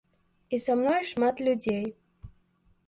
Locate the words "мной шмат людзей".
0.79-1.85